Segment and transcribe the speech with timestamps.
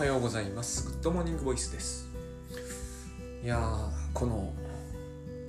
[0.00, 0.86] はようございます。
[0.86, 2.08] グッドモーニングボイスです。
[3.44, 4.50] いやー、この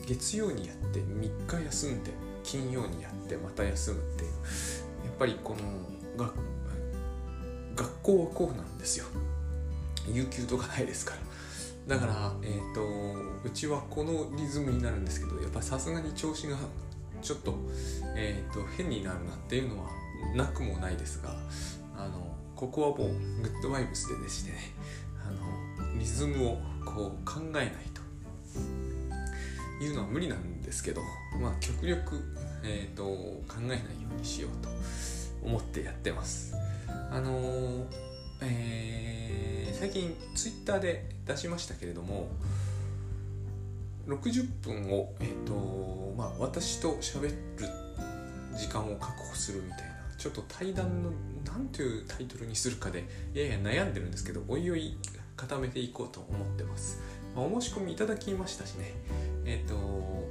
[0.05, 2.11] 月曜にやって3日休んで
[2.43, 4.31] 金曜にやってまた休むっていう
[5.05, 5.55] やっぱりこ
[6.17, 6.33] のが
[7.77, 9.05] 学校はこうなんですよ。
[10.11, 11.13] 有給とかないですか
[11.87, 11.95] ら。
[11.95, 12.81] だから、えー、と
[13.45, 16.57] うちはこのリズムになるんですけどやっぱさすがに調子が
[17.21, 17.55] ちょっと,、
[18.17, 19.89] えー、と変になるなっていうのは
[20.35, 21.37] なくもないですが
[21.97, 22.30] あの
[22.61, 22.97] ここはもう
[23.41, 24.57] グッドバイブスででしてね
[25.27, 28.01] あのリズムをこう考えないと。
[29.83, 31.01] いうのは無理なんですけど
[31.41, 32.21] まあ極力、
[32.63, 33.81] えー、と考えないよ
[34.15, 34.69] うにしようと
[35.43, 36.53] 思ってやってます。
[37.09, 37.85] あのー
[38.43, 42.27] えー最近ツイッターで出しましたけれども
[44.07, 47.35] 60分を、えーとまあ、私と喋る
[48.55, 49.90] 時間を確保するみたいな
[50.21, 51.09] ちょっと対談の
[51.47, 54.95] 何というタイトルにするかでやや悩んでるんですけどおいおい
[55.35, 57.01] 固めていこうと思ってます、
[57.35, 58.93] まあ、お申し込みいただきましたしね。
[59.45, 60.29] えっ、と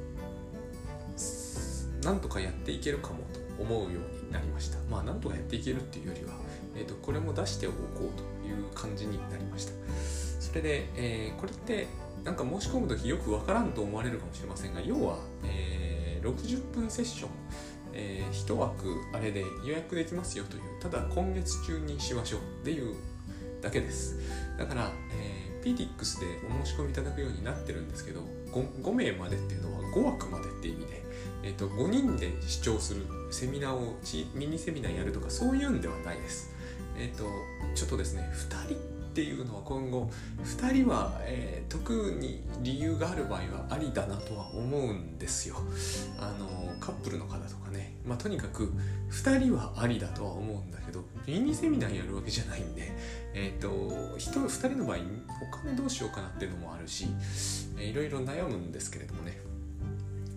[2.06, 4.78] なんとかやっていけるかもと思うようになりました。
[4.88, 6.34] まあなんとかやっていけるっていうよりは、
[6.76, 7.76] えー、とこれも出しておこ
[8.14, 9.72] うという感じになりました。
[10.38, 11.88] それで、えーこれって
[12.22, 17.30] なんか申し込む時よくわからんと思われるかもしれませんが要は、えー60分セッション、
[17.92, 22.94] え1枠あれで予約できますよというただ今月中にしましょうっていう
[23.60, 24.18] だけです。
[24.58, 26.26] だから、えー、PTX で
[26.60, 28.20] お申し込みいただくようになってるんですけど
[28.52, 31.02] 5, 5名までっていうのは5枠までって意味で、
[31.42, 33.98] えー、と5人で視聴するセミナーを
[34.34, 36.54] ミニセミナーやるとかそういうんではないです。
[36.98, 37.24] えっ、と
[37.74, 40.08] ちょっとですね2人っていうのは今後
[40.44, 45.54] 2人は、えー特に理由がある場合はありだなとは思うんですよ。
[46.18, 47.94] あのカップルの方とかね。
[48.04, 48.72] まあとにかく
[49.10, 52.92] 2人はありだとは思うんだけどミニセミナーやるわけじゃないんで
[53.34, 57.06] えっ、と 1, 2人の場合お金どうしようかなっていうのもあるし、
[57.78, 59.38] えいろいろ悩むんですけれどもね。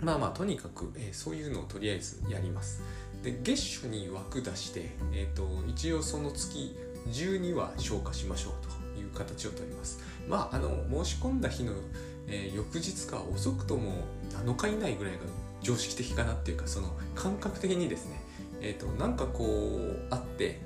[0.02, 2.84] まあまあとにかく、えーそういうのをとりあえずやります。
[3.24, 6.76] で月初に枠出して、えー、と一応その月
[7.08, 8.53] 12は消化しましょう
[8.96, 10.00] という形をとります。
[10.28, 11.74] まああの申し込んだ日の、
[12.28, 15.19] えー翌日か遅くとも7日以内ぐらいが
[15.62, 18.22] 常識的かなっていうかその感覚的にですね
[18.64, 20.62] えー、となんかこうあって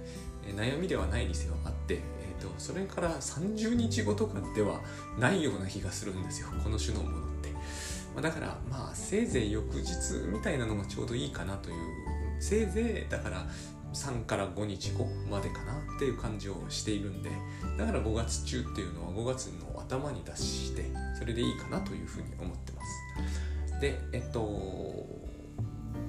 [0.55, 4.79] 悩みではないにせよあって、えー、とそれから30日後とかでは
[5.19, 6.47] ないような気がするんですよ。
[6.63, 9.91] この種のものって、まあ、だからまあせいぜい翌日
[10.31, 11.75] みたいなのがちょうどいいかなという。
[12.39, 13.47] せいぜいだから
[13.93, 17.31] 3から5日後までかなっていう感じをしているんで
[17.77, 20.85] だから5月中っていうのは5月の頭に出して
[21.17, 23.81] それでいいかなというふうに思ってます。
[23.81, 25.05] でえっと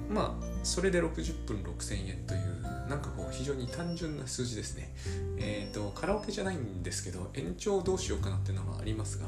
[0.09, 2.59] まあそれで60分6000円という
[2.89, 4.93] なんかこう非常に単純な数字ですね。
[5.37, 9.25] えっ、とカラオケじゃないんですけど延長どうしようかなっていうのはありますが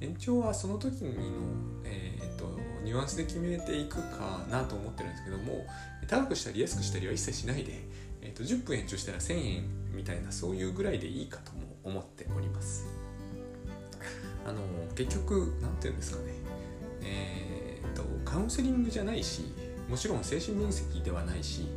[0.00, 1.10] 延長はその時の、
[1.84, 5.66] えー、とニュアンスで決めていくかなと思ってるんですけども
[6.10, 7.72] 高くしたり安くしたりは一切しないで、
[8.20, 9.62] えー、と10分延長したら1000円
[9.94, 12.84] みたいなそういうぐらいでいいかとも思っております。
[14.44, 14.60] あの
[14.96, 16.32] 結局なんていうんですかね。
[17.02, 19.54] えっ、とカウンセリングじゃないし
[19.88, 21.68] もちろん精神分析ではないし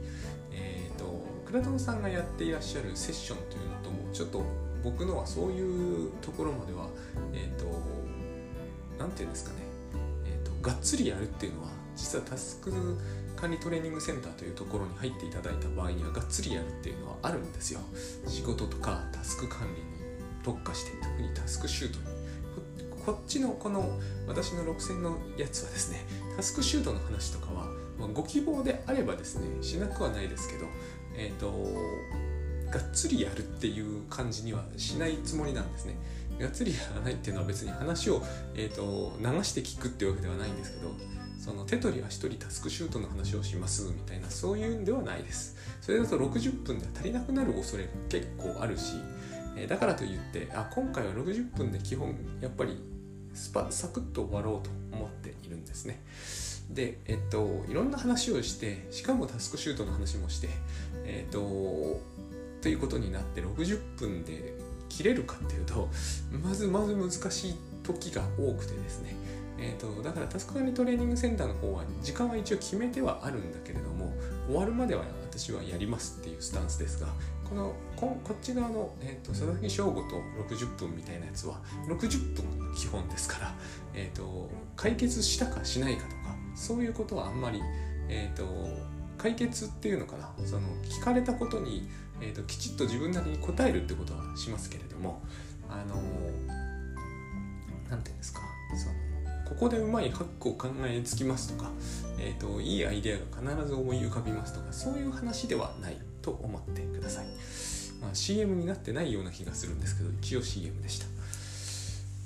[0.51, 4.43] えっ、と倉田さんがやっていらっしゃるセッションというのともちょっと
[4.83, 6.87] 僕のはそういうところまでは
[7.33, 7.65] えっ、と
[8.97, 9.57] なんていうんですかね、
[10.25, 12.71] えー、とがっつりやるっていうのは実はタスク
[13.35, 17.79] 管理トレーニングセンターというところに入っていただいた場合にはがっつりやるっていうのはあるんですよ。
[18.27, 20.13] 仕事とかタスク管理に
[20.43, 22.13] 特化して特にタスクシュートに。
[23.05, 26.05] こっちのこの私の6000のやつはですね
[26.37, 27.67] タスクシュートの話とかは、
[27.99, 30.65] まあご希望であればですねしなくはないですけど
[31.17, 31.51] えっ、と
[32.71, 35.97] がっつりやるっていう感じにはしないつもりなんですね。
[36.39, 38.23] がっつりやらないっていうのは別に話を、
[38.55, 40.91] えー、と流して聞くっていうわけではないんですけど
[41.43, 45.57] その手取りは一人タスクシュートの話をしますみたいなそういうんではないです。
[45.81, 48.93] それだと60分では足りなくなる恐れが結構あるし、
[49.67, 52.81] だからといってあ今回は60分で基本やっぱり
[53.33, 56.01] スパサクッと終わろうと思っているんですね。
[56.69, 60.47] でえっといろんな話をしてしかもタスクシュートの話もして
[61.03, 61.99] えっと
[62.61, 64.53] ということになって60分で
[64.87, 65.89] 切れるかっていうと
[66.41, 69.13] まずまず難しい時が多くてですね、
[69.63, 74.11] えー、とだからタスク管理トレーニングセンターの方は時間は一応決めてはあるんだけれども
[74.45, 77.07] 終わるまでは私はやりますっていうスタンスですが
[77.49, 80.17] このこっち側の、えー、と佐々木翔吾と
[80.53, 83.55] 60分みたいなやつは60分が基本ですから、
[83.93, 87.61] えー、と解決したかしないかとかそういうことはあんまり、
[88.09, 88.43] えー、と
[89.17, 91.87] 解決っていうのかなその聞かれたことに、
[92.19, 95.23] えーと、きちっと自分なりに答えるってことはしますけれども
[95.69, 95.95] あの
[97.89, 98.41] 何て言うんですか
[98.75, 99.12] その
[99.45, 101.69] ここでうまいハックを考えつきますとか、
[102.19, 107.25] えーと、いいアイデアが必ず思い浮かびますとかそういう話ではないと思ってください、
[108.01, 111.05] まあ、CM になってないような気がするんですけど一応 CM でした。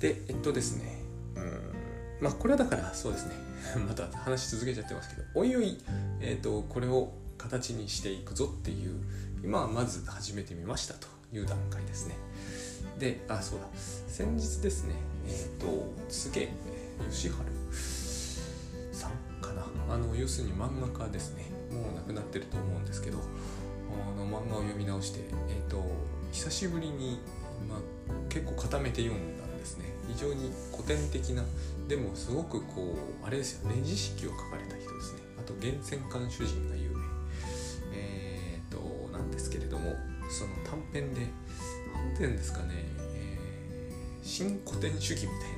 [0.00, 1.02] でえっとですね
[1.34, 1.78] うん
[2.20, 3.34] まあこれはだからそうですね
[3.86, 5.78] また話し続けちゃってますけどおいおい、
[6.20, 9.00] えーと、これを形にしていくぞっていう
[9.42, 12.16] 今はまず始めてみましたという段階ですね。
[12.98, 13.66] であそうだ。
[13.76, 14.94] 先日ですね
[15.26, 16.48] えっ、ー、とすげ
[17.06, 17.34] 義治
[18.92, 19.66] さんかな。
[19.94, 21.50] あの要するに漫画家ですね。
[21.72, 25.84] もう亡くなってると思うんですけどあの漫画を読み直してえっ、ー、と
[26.32, 27.20] 久しぶりに、
[27.68, 27.78] まあ、
[28.28, 29.84] 結構固めて読んだんですね。
[30.08, 31.44] 非常に古典的な
[31.88, 33.82] でもすごくこうあれですよね。
[33.82, 35.20] 知識を書かれた人ですね。
[35.38, 37.04] あと源泉館主人が有名。
[37.92, 39.94] えっ、ー、となんですけれども
[40.30, 41.26] その短編で
[41.94, 42.74] 何て言うんですかね、
[43.14, 45.57] えー、新古典主義みたい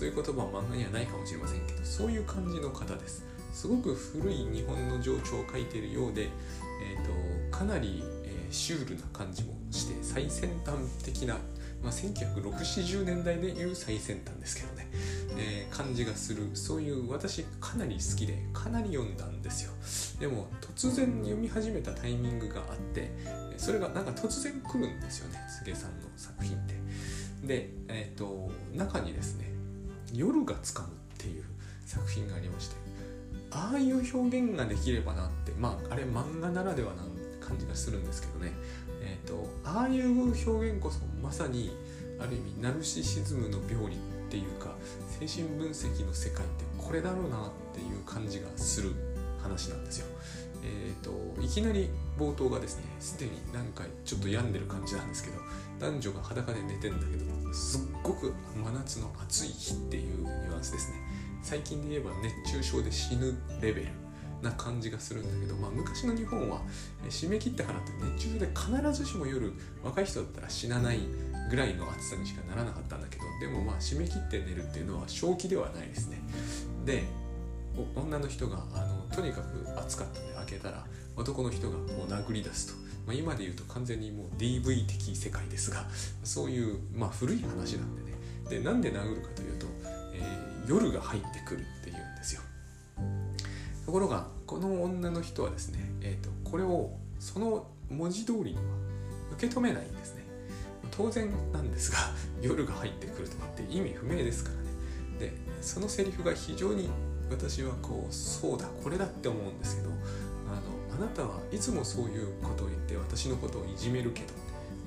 [0.00, 3.22] そういう言葉は漫画にはないかもしれませんけどそういう感じの方です。
[3.52, 11.34] すごく古い日本の情緒を書いているようで、えーと、かなり、えー、シュールな感じもして最先端的な、
[11.82, 14.88] まあ、1960年代でいう最先端ですけどね、
[15.36, 16.48] えー、感じがする。
[16.54, 19.72] そういう私かなり好きでかなり読んだんですよ。
[20.18, 23.10] でも突然読み始めたタイミングがあって
[23.58, 26.74] それがなんか突然来るんですよね柘さんの作品って。
[27.46, 29.49] で、えーと、中にですね
[30.12, 31.44] 「夜がつかむ」っていう
[31.86, 32.76] 作品がありまして
[33.50, 37.02] ああいう表現ができればなってまああれ漫画ならではな
[37.40, 38.52] 感じがするんですけどね
[39.02, 41.76] えっ、ー、とああいう表現こそまさに
[42.20, 43.98] ある意味ナルシシズムの病理っ
[44.30, 44.76] ていうか
[45.18, 48.92] 精神分析の世界ってこれだろうなっていう感じがする
[49.42, 50.06] 話なんですよ。
[50.62, 55.38] えーと、いきなり冒頭がですねすでに何回ちょっと病んでる感じなんですけど
[55.78, 60.96] 男女が裸で寝てんだけどすっごく真夏の暑い日っていうニュアンスですね。
[61.42, 63.88] 最近で言えば熱中症で死ぬレベル
[64.42, 66.60] な感じがするんだけど、まあ、昔の日本は
[67.08, 69.52] 締め切ったからって熱中症で必ずしも夜
[69.82, 70.98] 若い人だったら死なない
[71.50, 76.22] ぐらいの暑さにしかならなかったんだけどでもまあ締め切って寝るっていうのは正気ではないですね。
[76.84, 77.04] で
[77.94, 80.29] 女の人があのとにかく暑かった。
[80.50, 80.84] けたら
[81.16, 82.74] 男の人がこう殴り出すと、
[83.06, 85.86] まあ、今で言うと完全にもう DV 的世界ですが
[86.24, 88.10] そういう、まあ、古い話なんでね。
[88.48, 89.66] でなんで殴るかというと、
[90.12, 92.42] えー、夜が入ってくるっていうんですよ。
[93.86, 98.62] ところがこの女の人はですね、えーと、これをその文字通りには
[99.32, 100.24] 受け止めないんですね。
[100.90, 101.98] 当然なんですが
[102.42, 104.62] 夜が入ってくるとかって意味不明ですからね。
[105.18, 106.90] でそのセリフが非常に
[107.30, 109.90] 私はこうそうだこれだって思うんですけど
[111.00, 114.28] なたはいつもそういうことを言って私のことをいじめるけど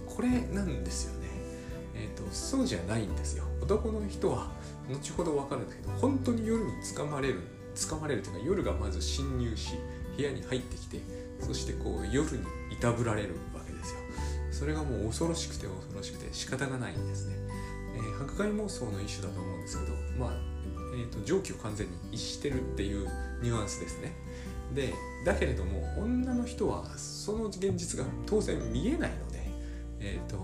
[0.06, 1.27] これなんですよね。
[1.95, 3.45] えっ、ー、とそうじゃないんですよ。
[3.62, 4.51] 男の人は
[4.89, 7.42] 後ほど分かるんだけど本当に夜につかまれる
[7.75, 9.74] つかまれるというか夜がまず侵入し
[10.15, 11.00] 部屋に入ってきて
[11.39, 14.00] そしてこう夜にいたぶられるわけですよ。
[14.51, 17.36] それがもう恐ろしくて恐ろしくて仕方がないんですね、
[17.95, 20.54] えー、迫害妄想の一種だと思うんですけどまあ
[20.94, 23.10] えーと、蒸気を完全に逸してるっていう
[23.42, 24.13] ニュアンスですね。
[24.73, 24.93] で
[25.25, 29.47] だけれども女の人はその現実が当然見えないので、
[30.00, 30.38] えーと、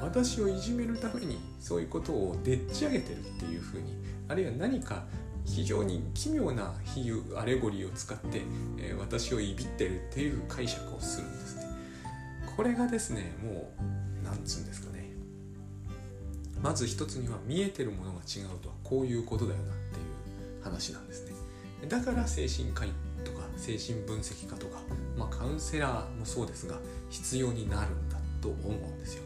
[0.00, 3.94] 私をいじめるためにそういうことをでっち上げてるっていうふうに
[4.28, 5.04] あるいは何か
[5.44, 8.42] 非常に奇妙な比喩アレゴリーを使って、
[8.78, 11.66] えー、私をいびってるっていう解釈をするんですね。
[12.56, 13.72] これがですねも
[14.22, 15.10] うなんつうんですかね。
[16.62, 20.02] まず一つには見えてるものが違うとはこういうことだよなってい
[20.60, 21.32] う話なんですね。
[21.88, 22.92] だから精神科医
[23.62, 24.80] 精神分析家とか、
[25.16, 29.22] まあ、カウンセラーもそうですが必要になるんだと思うんですよ。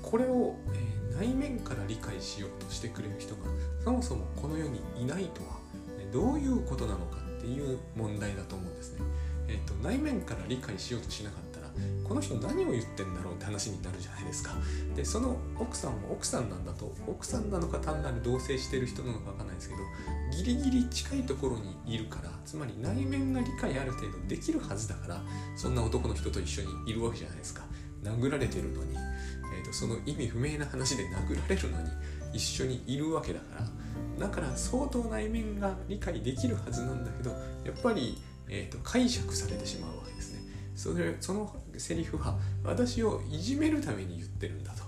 [0.00, 3.42] これを、えー、内面から理解しようとしてくれる人が
[3.84, 5.58] そもそもこの世にいないとは
[6.12, 9.00] どういうことなのかっていう問題だと思うんですね、
[9.48, 11.43] えーと内面から理解しようとしなかった
[12.04, 14.54] この人何を言ってんだろうって話になるじゃないですか。
[14.94, 19.80] でその奥さんも奥さんなんだと奥さんなのか単なる同棲してる人なのか分かんないですけど
[20.36, 25.22] ギリギリ近いところにいるからつまり内面が理解ある程度できるはずだから
[25.56, 27.62] そんな男の人と一緒にいるわけじゃないですか。
[28.02, 31.88] 殴られてるのに、えーと、その意味不明な話で殴られるのに
[32.34, 33.46] 一緒にいるわけだか
[34.18, 37.30] らだから相当内面が理解できるはずなんだけど
[37.64, 40.23] やっぱり、えーと解釈されてしまうわけです。
[40.74, 44.84] それそのセリフは私をいじめるために言ってるんだと。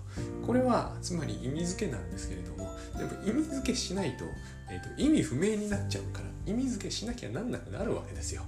[0.47, 4.25] これはつまり意味付けなんですけれどもでも意味付けしないと,、
[4.71, 8.43] えーと、意味不明になっちゃうから意味付けしなきゃなんなくなるわけですよ。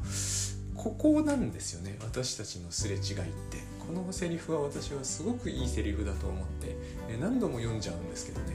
[0.74, 3.02] ここなんですよね私たちのすれ違いっ
[3.50, 3.68] て。
[3.88, 6.76] このセリフは私はすごくいいセリフだと思って
[7.18, 8.46] 何度も読んじゃうんですけどね、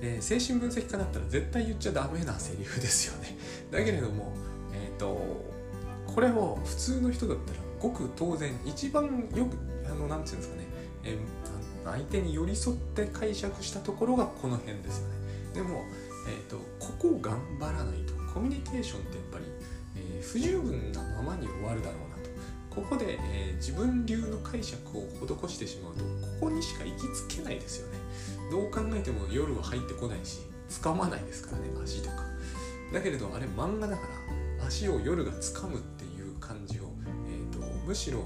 [0.00, 3.36] えー、精神分析家だったら絶対言っちゃダメなセリフですよね。
[3.70, 4.32] だけれども
[4.72, 5.45] えっ、ー、と
[6.16, 10.66] これを普通の人だったらごく当然一番よくあのなんていうんですかね、
[11.04, 15.14] えー、相手に寄り添って解釈したところがこの辺ですよね。
[15.52, 15.84] でも、
[16.26, 19.44] えーと、ここを頑張らないとコミュニケーションってやっぱり、
[19.96, 22.30] えー、不十分なままに終わるだろうなと。
[22.74, 27.98] ここで、えー、自分流の解釈を施してしまうとここにしか行きつけないですよね。
[28.50, 32.24] どう考えても夜は入ってこないし掴まないですからね足とか。
[32.94, 34.02] だけれどあれ漫画だか
[34.58, 36.05] ら足を夜が掴むって
[36.46, 36.92] 感じを、
[37.28, 38.24] えーと、むしろ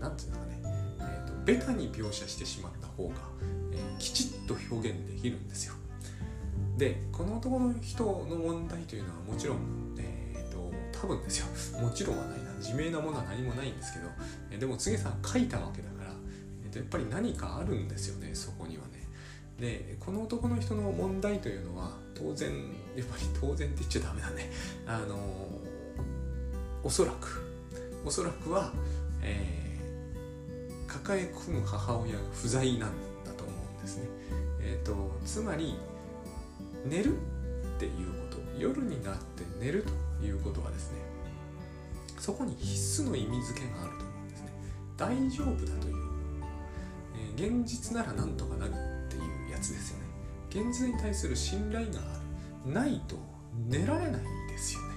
[0.00, 3.14] 何て言うんですかね、えーとベタに描写してしまった方が、
[3.72, 5.74] えー、きちっと表現できるんですよ。
[6.76, 9.58] でこの男の人の問題というのはもちろん、
[9.98, 11.46] えーと、多分ですよ。
[11.80, 12.52] もちろんはないな。
[12.58, 14.06] 自明なものは何もないんですけど、
[14.50, 16.12] え、でも柘さん書いたわけだから、
[16.64, 19.02] えーと、やっぱり何かあるんですよねそこにはね。
[19.60, 22.50] でこの男の人の問題というのは当然
[22.96, 24.50] やっぱり当然って言っちゃダメだね。
[24.86, 25.18] あの
[26.84, 27.51] おそらく
[28.04, 28.72] おそらくは、
[29.22, 29.62] えー
[30.92, 32.90] 抱え込む母親が不在なん
[33.24, 34.08] だと思うんですね。
[34.60, 34.94] えーと、
[35.24, 35.74] つまり
[36.84, 37.20] 寝るっ
[37.78, 39.84] ていうこと夜になって寝る
[40.20, 40.98] ということはですね
[42.18, 44.52] そこに必須の意味付けがあると思うんですね。
[44.96, 45.96] 大丈夫だという、
[47.36, 50.04] えー、現実ならなんとかなるっていうやつですよね。
[50.50, 52.02] 現実に対する信頼があ
[52.66, 52.72] る。
[52.72, 53.16] ないと
[53.66, 54.91] 寝られないですよね。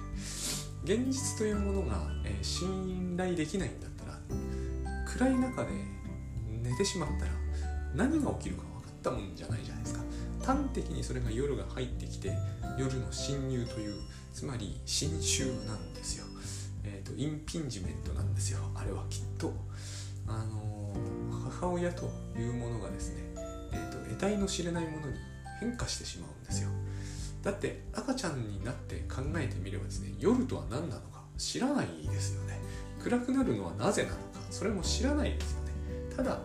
[0.86, 4.18] 現実というものが、えー、信頼できないんだったら
[5.04, 5.70] 暗い中で
[6.62, 7.32] 寝てしまったら
[7.92, 10.04] 何が起きるか分かったもんじゃないじゃないですか。
[10.44, 12.32] 端的にそれが夜が入ってきて
[12.78, 13.94] 夜の侵入という
[14.32, 16.26] つまり侵襲なんですよ、
[16.84, 18.60] えーと、インピンジメントなんですよ。
[18.76, 19.52] あれはきっと。
[20.28, 23.22] あのー、母親というものがですね、
[23.72, 25.16] えーと、得体の知れないものに
[25.60, 26.68] 変化してしまうんですよ。
[27.46, 32.58] だって赤ちゃんになって考えてみればですね夜とは何なのか知らないですよね。
[33.00, 35.70] 暗くなるのはなぜなのかそれも知らないですよね。
[36.16, 36.40] ただ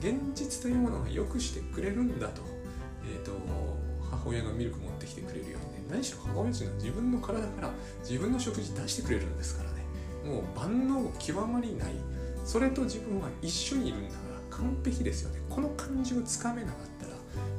[0.00, 2.40] 現実というものが良くしてくれるんだと,、
[3.04, 3.32] えーと、
[4.10, 7.70] 母親がミルク持ってきてくれるようにね何しろ母親というのは自分の体から
[8.00, 9.84] 自分の食事出してくれるんですからね。
[10.24, 11.92] もう万能極まりない
[12.46, 14.16] それと自分は一緒にいるんだか
[14.50, 15.40] ら完璧ですよね。
[15.50, 17.12] この感じをつかめなかったら、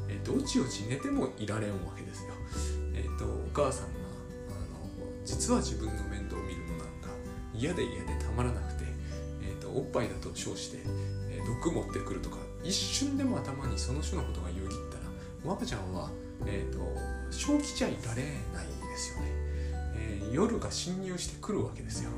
[0.10, 2.34] えー、どっちをち寝てもいられんわけですよ、
[3.58, 4.06] 母さんが
[4.50, 7.10] あの実は自分の面倒を見るのなんか
[7.56, 8.84] 嫌で嫌でたまらなくて、
[9.42, 10.78] えーとおっぱいだと称して
[11.32, 14.98] え毒持ってくるとか一瞬でも頭にその種のことがよぎった
[15.48, 16.10] ら赤ちゃんは、
[16.46, 16.80] えーと、
[17.32, 18.24] 正気じゃいられ
[18.54, 19.32] ないですよね、
[19.96, 22.12] えー、夜が侵入してくるわけですよ。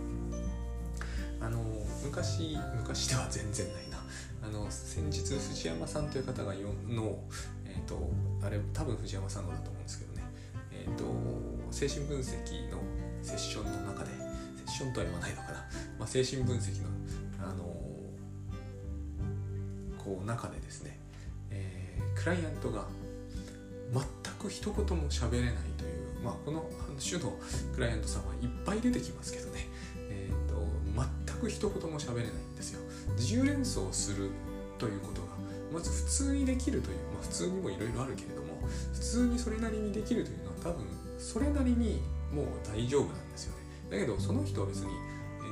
[1.40, 1.64] あの
[2.04, 3.98] 昔昔では全然ないな。
[4.42, 7.20] あの先日藤山さんという方がよの、
[7.66, 8.10] えーと、
[8.42, 11.06] あれ多分藤山さんのだと思うんですけどね、ーと、
[11.72, 12.80] 精神分析の
[13.22, 14.12] セッションの中で
[14.58, 15.54] セッションとは言わないのかな、
[16.00, 16.90] まあ、精神分析の
[17.42, 17.64] あの
[19.98, 21.00] こう中でですね、
[21.52, 22.86] えー、クライアントが
[23.94, 26.70] 全く一言も喋れないという、まあ、この
[27.00, 27.34] 種の
[27.74, 29.68] クライアントさんはいっぱい出てきますけどね、
[30.10, 30.66] えーと、
[31.28, 32.82] 全く一言も喋れないんですよ。
[33.18, 34.30] 自由連想する
[34.78, 35.28] ということが
[35.74, 38.49] まず普通にできるという、まあ、普通にもいろいろあるけれども
[38.94, 40.86] 普通にそれなりにできるというのは多分
[41.18, 43.64] それなりにもう大丈夫なんですよね。
[43.92, 44.92] だけどその人は別に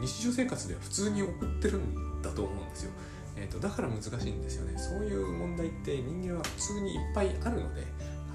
[0.01, 2.91] 日常生活では普通に送ってるんだと思うんですよ。
[3.35, 4.77] えーと、だから難しいんですよね。
[4.77, 7.83] そういう問題って人間は普通にいっぱいあるので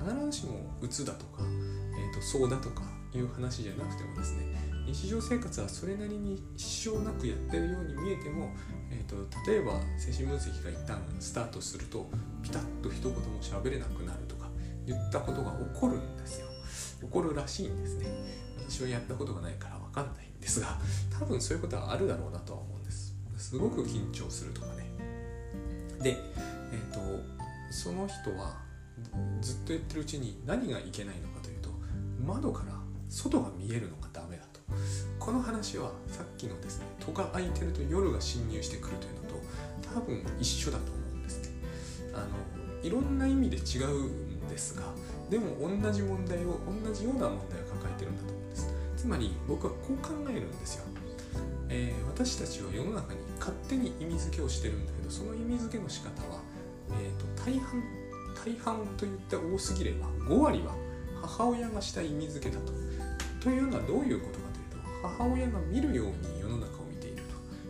[0.03, 2.83] 必ずしもうつだとか、えーと、そうだとか
[3.15, 4.47] いう話じゃなくてもですね
[4.87, 8.51] 日常生活はそれなりに支障なくやってるように見えても、
[8.91, 9.17] えーと、
[9.49, 12.11] 例えば精神分析が一旦スタートすると
[12.43, 14.42] ピタッと一言も喋れなくなるとか
[14.87, 16.47] 言ったことが起こるんですよ。
[17.03, 18.07] 起こるらしいんですね。
[18.69, 20.79] 私はやったことがないから分かんないんですが
[21.19, 23.15] 多分そういうことはあるだろうなとは思うんです。
[23.37, 24.87] すごく緊張するとかね。
[26.01, 26.17] で、
[26.73, 27.01] えーと、
[27.71, 28.57] その人は
[29.41, 31.71] ずっと言ってるうちに何がいけないのかというと
[32.25, 32.73] 窓から
[33.09, 34.61] 外が見えるのがダメだと。
[35.19, 41.51] この話はさっきのですね戸が開いてると夜が侵入してくるというのと多分一緒だと思うんですね。
[42.15, 42.27] あの
[42.83, 44.83] いろんな意味で違うですが
[45.31, 48.75] でも同じ問題を同じような問題を抱えてるんだと思うんです。
[48.99, 50.85] つまり僕はこう考えるんですよ。
[51.71, 56.41] えー、私たちは世の中に勝手に意味付けをしてるんだけどその意味付けの仕方は、
[57.01, 57.83] えーと、大半
[58.45, 60.75] 大半と言って多すぎれば5割は
[61.23, 62.73] 母親がした意味付けだと。
[63.41, 67.23] というのはどういうことかというと母親が見るように世の中を見ている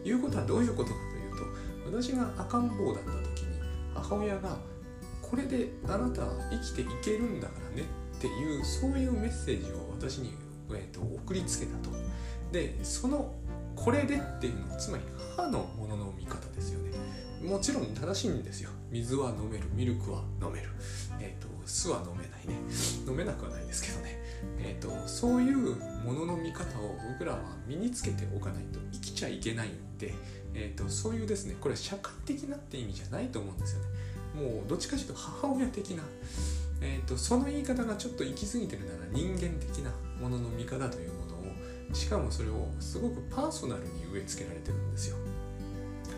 [0.03, 0.09] と。
[0.09, 3.61] いうことはどういうことかというと私が赤ん坊だった時に
[3.95, 4.59] 母親が
[5.33, 10.35] これであなたは生きていけるんだからねっていうそういうメッセージを私に、
[10.73, 11.89] えーと、送りつけたと。
[12.53, 13.33] でその
[13.75, 16.91] これでっていうのはつまり母のものの見方ですよね。
[17.49, 18.69] もちろん正しいんですよ。
[18.91, 20.69] 水は飲めるミルクは飲める、
[21.19, 22.55] えーと、酢は飲めないね。
[23.09, 24.19] 飲めなくはないですけどね、
[24.59, 30.12] えーと、そういうものの見方を僕らは身につけておかないと生きちゃいけないんで、
[30.53, 33.87] えー、とそういうですねこれは社会的なって意味じゃないと思うんですよね。
[34.35, 36.03] もうどっちかというと母親的な、
[36.81, 45.17] えーと、その言い方がちょっと行き過ぎてるなら人間的なものの見方というものをしかもそれをすごくパーソナルに植え付けられてるんですよ。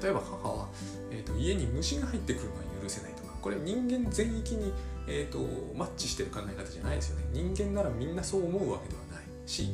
[0.02, 0.68] 例えば母は、
[1.10, 4.72] えーと、家に虫が入ってくるのは許せないとかこれ人間全域に、
[5.08, 5.38] えーと、
[5.74, 7.24] マッチしてる考え方じゃないですよね。
[7.32, 9.70] 人間ならみんなそう思うわけではないし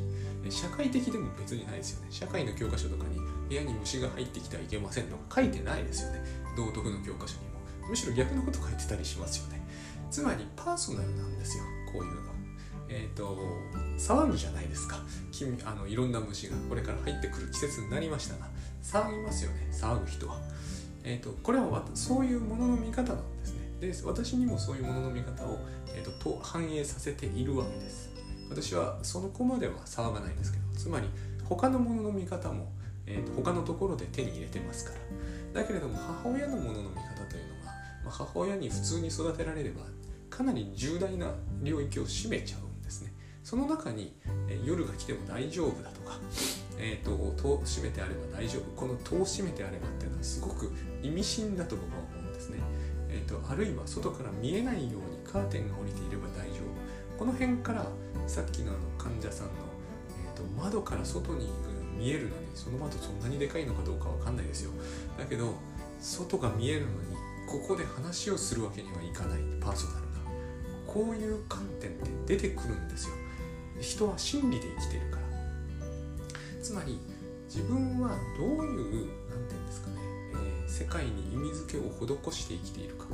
[0.49, 2.07] 社会的でも別にないですよね。
[2.09, 6.23] 社会の教科書とかに部屋に虫が入ってきてはいけませんとか書いてないですよね。
[6.55, 7.50] 道徳の教科書に
[7.89, 9.61] むしろ逆のこと書いてたりしますよね。
[10.09, 12.31] つまりパーソナルなんですよこういうのは。
[12.89, 13.37] えっ、ー、と
[13.97, 14.97] 騒ぐじゃないですか。
[15.31, 18.47] 君あのいろんな虫がこれから入ってくる季節になりましたが
[18.83, 20.39] 騒ぎますよね騒ぐ人は。
[21.03, 23.59] えーと、これはそういうものの見方なんですね。
[23.79, 25.57] で私にもそういうものの見方を、
[25.87, 28.11] えーと、と反映させているわけです。
[28.49, 31.07] 私はその子までは騒がないんですけどつまり
[31.45, 32.67] 他のものの見方も、
[33.07, 34.91] えーと、と他のところで手に入れてますか
[35.53, 35.61] ら。
[35.61, 37.50] だけれども母親のものの見方というのは、
[38.03, 39.81] まあ、母親に普通に育てられれば
[40.29, 43.13] かなり重大な領域を占めちゃうんですね。
[43.43, 44.15] その中に、
[44.47, 46.19] え、夜が来ても大丈夫だとか、
[46.77, 48.63] えーと、戸を閉めてあれば大丈夫。
[48.79, 52.59] この戸を閉めてあればっていうのはすごく意味深だと僕は思うんですね、
[53.09, 56.61] えーと、あるいは外から見えないようにカーテンが降りていれば大丈
[57.17, 57.19] 夫。
[57.19, 57.85] この辺から
[58.25, 59.53] さっきのあの患者さんの、
[60.25, 61.49] えーと、窓から外に
[61.97, 64.71] 見えるのにその窓そんなにでかいのかどうかわかんないですよ。
[65.19, 65.53] だけど
[65.99, 67.15] 外が見えるのに
[67.47, 69.39] ここで話をするわけにはいかない。
[69.59, 70.11] パーソナルな。
[70.87, 73.15] こういう観点って出てくるんですよ。
[73.79, 75.21] 人は真理で生きてるから。
[76.61, 76.99] つまり
[77.47, 79.95] 自分はどういう何て言うんですかね、
[80.33, 83.05] えー、世界に意味付けを施して生きているか。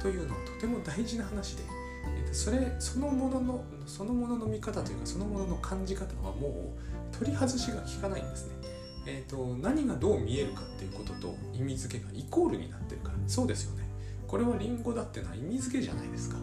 [0.00, 1.64] というのはとても大事な話で、
[2.06, 6.72] えー、それそのもののそのものの見方というかそのものの感じ方はも
[7.12, 8.57] う取り外しが効かないんですね。
[9.10, 13.88] えーと、何がどう見えるかっていうことと意味付けがイコールになってるからそうですよね。
[14.26, 16.36] これはリンゴだってのは意味付けじゃないですか。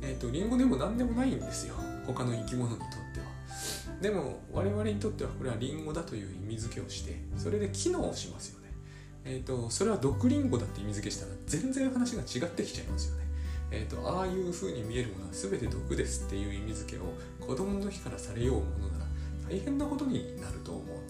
[0.00, 1.74] えっ、ー、とリンゴでも何でもないんですよ。
[2.06, 3.26] 他の生き物にとっては。
[4.00, 8.72] でも我々にとってはこれはリンゴだという意味付けをしてそれで機能しますよね。
[9.26, 13.26] えっ、ー、とそれは毒リンゴだって意味付けしたら全然話が違ってきちゃいますよね。
[13.70, 17.02] えーと、ああいう風に見えるものは全て毒ですっていう意味付けを
[17.44, 19.06] 子供の時からされようものなら
[19.50, 20.84] 大変なことになると思う。
[20.84, 21.05] ん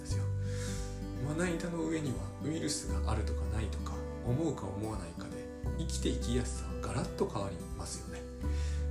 [1.25, 3.93] まな板の上にはウイルスがあるとかないとか
[4.27, 5.47] 思うか思わないかで
[5.79, 8.23] 生きていきやすさはガラッと変わりますよね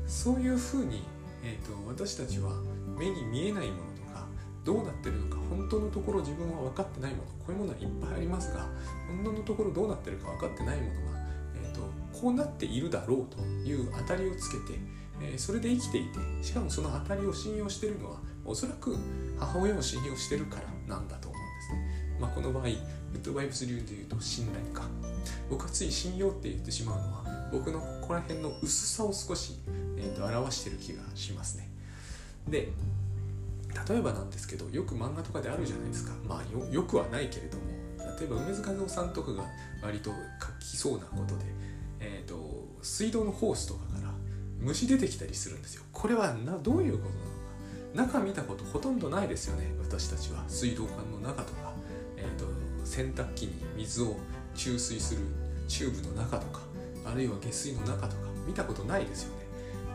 [0.07, 1.03] そういう風に、
[1.43, 2.51] えーと私たちは
[2.97, 4.27] 目に見えないものとか
[4.63, 8.67] どうなってるのか本当のところ自分は分かってないものこういうものはいっぱいありますが
[9.07, 11.19] 本当のところどうなってるか分かってないものが、
[11.63, 11.81] えーと、
[12.13, 14.79] こうなっているだろうという当たりをつけて、
[15.21, 18.95] えー、それで生きていてしかもその当たりを信用してるのはおそらく
[19.39, 21.34] 母親を信用してるからなんだと。
[22.19, 24.83] まあ、この場合グッドバイブス流で言うと信頼か。
[25.49, 29.59] 僕はつい信用って言ってしまうのは僕のここら辺の薄さを少し、
[29.97, 31.69] えーと表してる気がしますね。
[32.47, 32.69] で
[33.89, 36.13] 例えばなんですけどよく漫画とかであるじゃないですか。
[36.27, 37.63] まあよくはないけれども。
[38.19, 39.43] 例えば梅津和夫さんとかが
[39.83, 40.15] 割と書
[40.59, 41.45] きそうなことで、
[41.99, 44.13] えーと、水道のホースとかから
[44.59, 45.83] 虫出てきたりするんですよ。
[45.91, 48.15] これはなどういうことなのか。
[48.15, 50.43] 中見たことほとんどないですよね私たちは。
[50.47, 51.73] 水道管の中とか、
[52.95, 54.15] 洗濯機に水を
[54.55, 55.21] 注水する
[55.67, 56.61] チューブの中とか
[57.05, 59.45] あるいは下水の中とか見たことないですよね。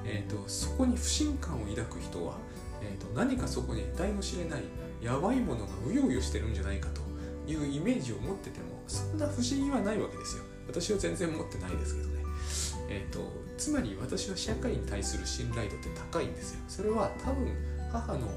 [0.05, 2.35] えーと、そこに不信感を抱く人は、
[2.83, 4.65] えーと、何かそこに得体の知れない
[5.01, 7.01] やばいものがうようよしてるんじゃないかと
[7.51, 10.45] いうイメージを持っててもそんな不思議はないわけですよ。
[10.67, 12.21] 私は全然持ってないですけどね。
[12.91, 16.61] えーと、つまり私は社会に対する信頼度って高いんですよ。
[16.69, 17.49] それは多分
[17.91, 18.29] 母の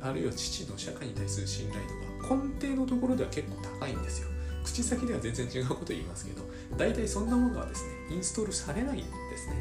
[0.00, 4.28] あるいは父の社会に対する信頼度根底のところでは結構高いんですよ。
[4.64, 6.42] 口先では全然違うこと言いますけど
[6.78, 9.56] 大体そんなものはですねインストールされないんですね。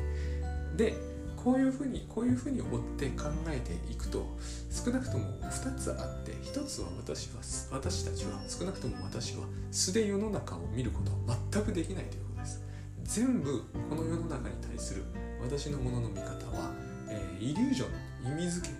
[0.77, 0.95] で
[1.35, 4.25] こういうふうにこういうふうに追って考えていくと
[4.71, 12.63] 少なくとも2つあって1つは私は私たちは少なくとも私は素で世の中を見ることは全くできないということです。
[13.03, 15.03] 全部この世の中に対する
[15.41, 16.71] 私のものの見方は、
[17.09, 17.85] えー、イリュージョ
[18.29, 18.73] ン意味付け、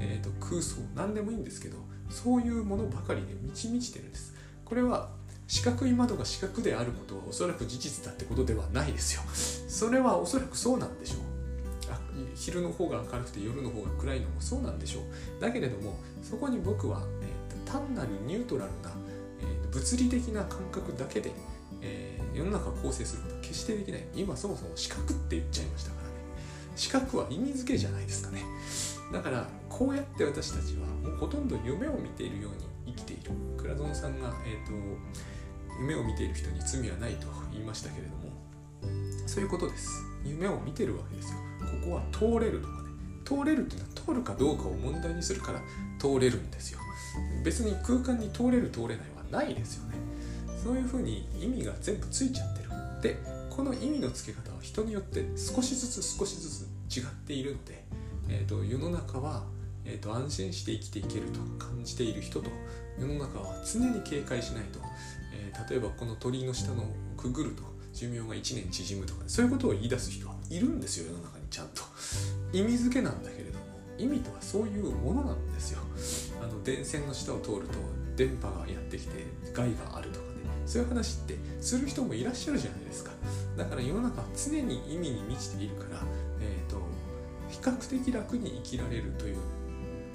[0.00, 1.78] えーと、空想何でもいいんですけど
[2.12, 4.34] そういうものばかりで満ち満ちてるんです。
[4.64, 5.10] これは
[5.48, 9.22] 四角い窓が四角であることはおそらく事実だってことではないですよ。
[9.68, 11.32] それはおそらくそうなんでしょう。
[12.34, 15.40] 昼の方が明るくて夜の方が暗いのもそうなんでしょう。
[15.40, 18.90] だけれどもそこに僕は、えー、単なるニュートラルな、
[19.40, 21.32] えー、物理的な感覚だけで、
[21.80, 24.04] えー、世の中を構成することは決してできない。
[24.14, 26.14] 今そもそも四角って言っちゃいましたからね。
[26.76, 28.42] 四角は意味付けじゃないですかね。
[29.12, 30.86] だからこうやって私たちは
[31.22, 33.30] ほとんど夢を見ているように生きている。
[33.56, 34.72] 倉園さんが、えーと、
[35.80, 38.32] 夢を見ている人に罪はないと言いましたけれども
[39.28, 40.02] そういうことです。
[40.24, 41.38] 夢を見てるわけですよ。
[41.60, 42.88] ここは通れるとかね。
[43.24, 45.60] 通れるっていうのは通るかどうかを問題にするから
[45.96, 46.80] 通れるんですよ。
[47.44, 49.94] 別に空間に通れる通れないはないですよね。
[50.60, 52.70] そういうふうに意味が全部ついちゃってる。
[53.00, 53.16] で
[53.48, 57.84] この意味の付け方は人によって少しずつ少しずつ違っているので、
[58.28, 59.44] えーと、世の中は、
[59.84, 62.50] えーと、安心して生きていけると感じている人と
[62.98, 64.78] 世の中は常に警戒しないと、
[65.34, 66.84] えー、例えばこの鳥居の下の
[67.16, 71.82] くぐると寿命が1年縮むとか、そういうことを言い出す人はいるんですよ世の中にちゃんと。
[72.52, 73.64] 意味付けなんだけれども
[73.98, 75.80] 意味とはそういうものなんですよ。
[76.42, 77.78] あの電線の下を通ると
[78.16, 80.32] 電波がやってきて害があるとかね。
[80.66, 83.10] そういう話ってする人もいらっしゃるじゃないですか。
[83.56, 86.02] だから世の中は常に意味に満ちているから、
[86.40, 86.80] えーと、
[87.50, 89.36] 比較的楽に生きられるという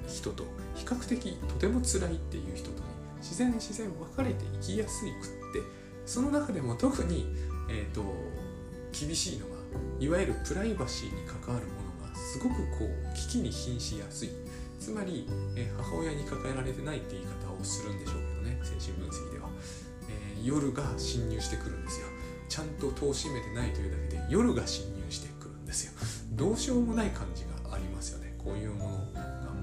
[0.08, 0.44] 人と
[0.74, 2.86] 比較的とても辛いっていう人とね
[3.20, 5.18] 自然自然分かれて生きやすいくっ
[5.52, 5.60] て
[6.06, 7.26] その中でも特に、
[7.70, 8.02] えーと
[8.92, 9.56] 厳しいのが
[10.00, 14.30] いわゆるプライバシーに関わるものがすごくこう危機に瀕しやすい。
[14.78, 19.48] つまり、え母親に抱えられてないって言い方をするんでしょうけどね精神分析では、
[20.08, 22.06] えー、夜が侵入してくるんですよ。
[22.48, 25.92] ちゃんと戸を閉めてないというだけで夜が侵入してくるんですよ。
[26.32, 28.34] どうしようもない感じがありますよね。
[28.38, 28.87] こういうもの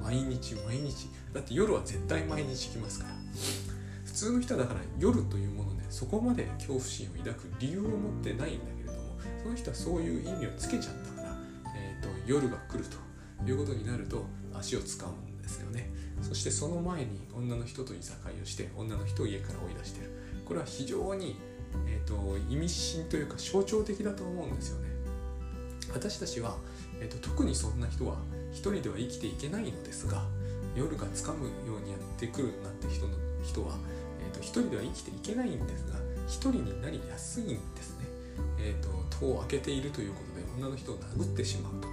[0.05, 1.09] 毎日毎日。
[1.33, 3.11] だって夜は絶対毎日来ますから。
[4.05, 11.37] 普通の人だから夜というものでそこまで恐怖心を抱く理由を持ってないんだけれどもその人はそういう意味をつけちゃったから、
[11.75, 12.95] えーと、夜が来ると
[13.45, 15.91] いうことになると足を使うんですよね。
[16.21, 20.11] そしてその前に女の人といさかいをして女の人を家から追い出してる。
[20.45, 21.35] これは非常に
[21.87, 24.89] えーと、意味深というか象徴的だと思うんですよね。
[25.93, 26.57] 私たちは、
[27.01, 28.15] えーと、特にそんな人は
[28.51, 30.23] 一人では生きていけないのですが
[30.75, 33.75] 夜がつかむようにやってくるなんて人の人は、
[34.19, 38.05] えーと、一人では生きていけないんですが一人になりやすいんですね、
[38.59, 41.87] えー、と戸を開けているということで女の人を殴ってしまうと,、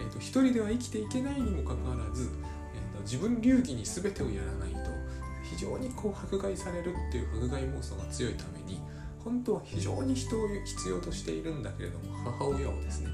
[0.00, 2.30] えー、と一人では生きていけないにもかかわらず、
[2.74, 4.90] えー、と自分流儀に全てをやらないと
[5.50, 8.80] 非常にこう迫害されるっていう迫害妄想が強いために
[9.22, 13.10] 本当は非常に人を必要としているんだけれども母親をですね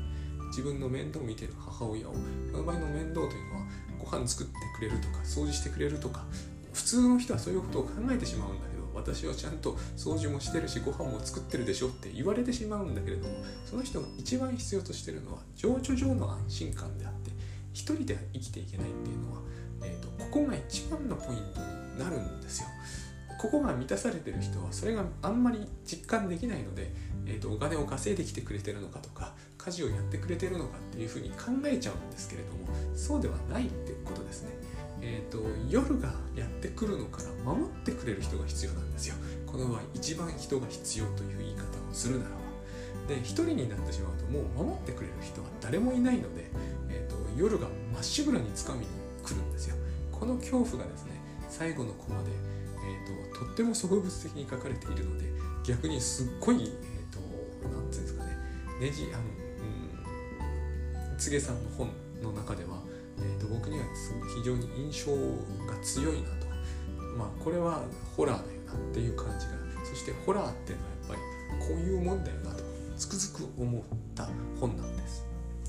[0.51, 3.67] 自分の面倒を見ている母親をこの場合の面倒というのは
[3.99, 6.25] ご飯作ってくれるとか掃除してくれるとか
[6.73, 13.35] 普通の人はそういうことを考えてしまうんだけど私はちゃんと掃除もしてるしご飯も作ってるでしょって言われてしまうんだけれども
[13.65, 17.31] その人が一番必要としてるのは情緒上の安心感であって
[17.73, 19.39] 一人では生きていけないっていうのは、
[19.83, 22.69] えーとここが一番のポイントになるんですよ。
[23.41, 26.93] ここが満たされてる人はそれがあんまり実感できないので、
[27.25, 34.51] えーと、お金を稼いできてくれてるのかとか家事をやってくれてるのかっていうふうに考えちゃうんですけれどもそうではないってことですね。
[35.03, 35.39] えーと、
[35.71, 39.15] 夜がやってくるのから守ってくれる人が必要なんですよ。
[39.47, 42.37] この場合一番人が必要という言い方をするならば。
[43.09, 46.51] で一人になってしまうともう守ってくれる人は誰もいないので、
[46.89, 48.87] えーと、夜がまっしぐらにつかみに
[49.25, 49.77] 来るんですよ。
[50.13, 51.13] この恐怖がですね
[51.49, 52.31] 最後のコマで
[52.83, 55.27] えーと、とっても植物的に書かれているので
[55.65, 56.69] 逆にすっごい、えー
[57.13, 58.37] と、なんていうんですかね
[58.81, 59.50] ねじあの、
[61.27, 61.91] うん、柘さんの本
[62.23, 62.81] の中では、
[63.19, 63.85] えーと、僕には
[64.37, 65.13] 非常に印象
[65.67, 66.47] が強いなと
[67.17, 67.83] まあこれは
[68.17, 69.53] ホラーだよなっていう感じが
[69.85, 72.63] そしてホラーっていうのはやっぱりこういうもんだよなと
[72.97, 73.83] つくづく思っ
[74.15, 74.29] た
[74.61, 75.27] 本なんです。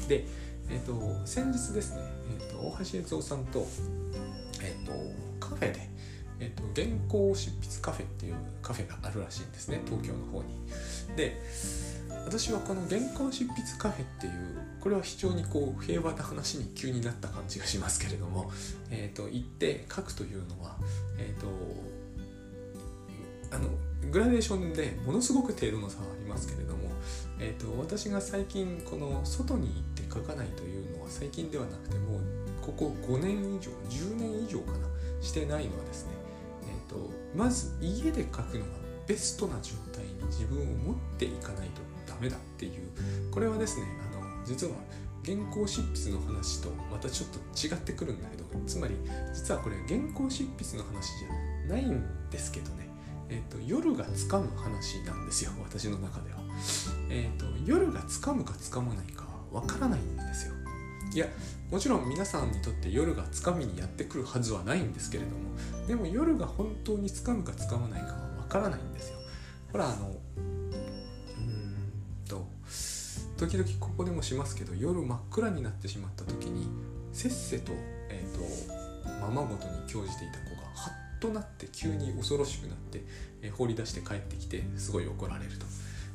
[0.08, 0.26] で、
[0.70, 2.02] えー、と先日ですね、
[2.40, 3.66] えー、と大橋悦夫さんと,、
[4.62, 4.92] えー、と
[5.40, 5.92] カフェで
[6.42, 10.50] えっと、原稿執筆カフェっていうカフェがあるらしいんですね東京の方に。
[11.16, 11.40] で
[12.26, 14.34] 私はこの原稿執筆カフェっていう
[14.80, 18.52] これは非常にこう平和な話に急になった感じがしますけれども、
[18.90, 20.78] えーと、行って書くというのは、
[21.18, 21.48] えーと、
[23.56, 23.70] あの
[24.12, 26.90] グラデーションでものすごく程度の差はありますけれども、
[27.40, 32.22] えーと、私が最近この外に行って書かないというのは最近ではなくてもう
[32.62, 34.88] ここ5年以上10年以上かな
[35.22, 36.22] してないのはですね
[36.92, 38.72] とまず家で書くのが
[39.08, 41.82] ベストな状態に自分を持っていかないと
[42.22, 42.72] メだっていう
[43.32, 44.74] これはですねあの実は
[45.26, 48.96] 原稿執筆の話とまたちょっと違ってくるんだけどつまり
[49.34, 52.88] 実はこれ原稿執筆の話じゃないんですけどね、
[53.30, 56.42] えーと、夜がつかむ話なんですよ私の中では。
[57.10, 60.54] えーと、夜がつかむかつかまないかはわからないんですよ。
[61.14, 61.28] いや
[61.70, 69.18] もちろん皆さんにとって夜がつかみにやってくるはずはないんですけれどもでも夜が本当につかむかつかまないかはわからないんですよ。
[69.72, 70.14] ほらあの
[73.42, 76.68] 時々ここでもしますけど夜真っ暗になってしまった時に
[77.12, 77.72] せっせと,、
[78.08, 83.04] えーと、ままごとに興じていた子がハッとなって急に恐ろしくなって、
[83.42, 85.66] えー、放り出して帰ってきてすごい怒られると。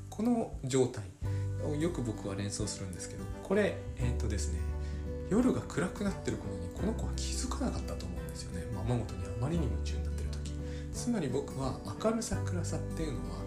[0.08, 1.02] この状態
[1.68, 4.60] をよく僕は連想するんですけどこれえっ、とですね
[5.28, 8.64] 夜が暗くなってる頃にこの子は気づかなかったと思うんですよね。
[8.72, 10.52] ままごとにあまりに夢中になってる時。
[10.94, 13.45] つまり僕は明るさ暗さっていうのは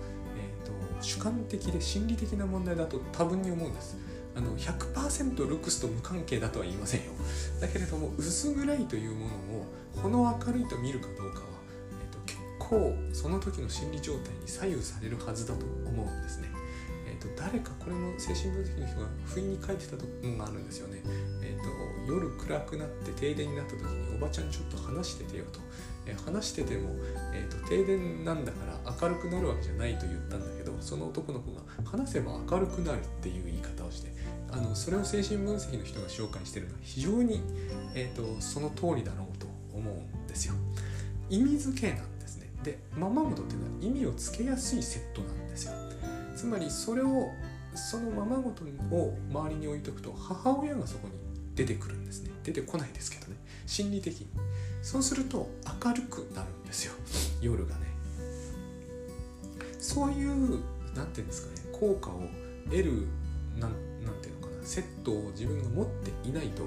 [1.01, 3.97] 主観的で心理的な問題だと多分に思うんです。
[4.35, 7.11] あの100%ルックスと無関係だとは言いませんよ。
[7.59, 9.65] だけれども薄暗いというものを
[10.01, 11.45] この明るいと見るかどうかは、
[12.01, 16.49] えーと、結構その時の心理状態に左右されるはずだと思うんですね、
[17.19, 21.01] と、誰かこれも精神分析の人が不意に書いてたのがあるんですよね、
[21.43, 25.59] えーと、夜暗くなって停電になった時におばちゃんちょっと話しててよと
[26.09, 26.89] え話してても、
[27.33, 34.11] えーと、停電なんだから明るくなるわけじゃないと言ったんだけどその男の子が話せば明るくなるっていう言い方をして
[34.51, 37.41] あのそれを精神分析の人が紹介してるのは非常に、
[37.93, 40.55] えーと、その通りだろうと思うんですよ。
[41.29, 42.47] 意味付けなんですね。
[42.63, 45.73] でままごとっていうのは意味をつけやすいセットなんですよ。
[46.39, 47.33] つまりそれを
[47.75, 48.63] そのままごと
[48.95, 51.13] を周りに置いとくと母親がそこに
[51.53, 52.31] 出てくるんですね。
[52.45, 53.35] 出てこないですけどね。
[53.65, 54.27] 心理的に。
[54.81, 55.49] そうすると
[55.83, 56.93] 明るくなるんですよ。
[57.41, 57.81] 夜がね。
[59.79, 60.61] そういう
[60.95, 61.77] 何て言うんですかね。
[61.77, 62.21] 効果を
[62.67, 63.07] 得る
[63.59, 63.71] なん
[64.05, 64.65] なんていうのかな。
[64.65, 66.63] セットを自分が持っていないと,、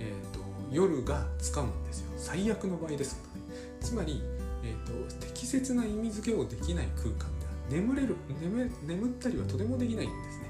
[0.00, 0.40] えーと、
[0.72, 2.10] 夜がつかむんですよ。
[2.16, 3.76] 最悪の場合ですからね。
[3.80, 4.20] つまり、
[4.64, 10.46] えーと、適切な意味付けをできない空間で眠れる眠眠ったりはとてもできないんですね、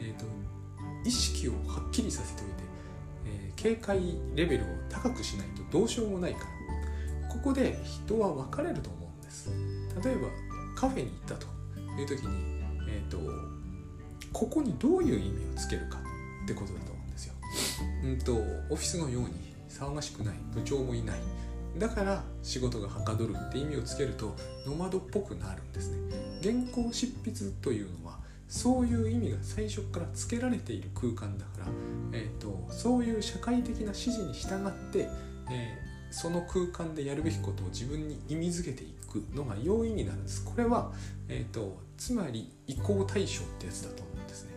[0.00, 0.24] えーと
[1.04, 2.54] 意識をはっきりさせておいて
[3.26, 4.00] え警戒
[4.36, 6.62] レベルを高くしないとどうしようもないから。
[7.32, 9.50] ここで人は分かれると思うんです。
[10.04, 10.28] 例えば
[10.76, 11.46] カフェに行ったと
[11.98, 13.18] いう時に、えーと、
[14.32, 15.98] ここにどういう意味をつけるか
[16.44, 17.34] ってことだと思うんですよ。
[18.04, 18.36] うんと
[18.70, 21.20] オフィスのように騒がしくない部長もいない。
[21.78, 25.98] だから仕事がはかどるって意味をつけるとノマドっぽくなるんですね。
[26.42, 31.66] 原稿執筆というのはそういう意味が最初からつけられている空間だから、
[32.12, 35.08] えーと、そういう社会的な指示に従って、
[35.50, 40.44] えー、その空間でやるべきことを自分に意味づけていくのが容易になるんです。
[40.44, 40.92] これは、
[41.28, 44.50] えーと、つまり移行対象ってやつだと思うんですね。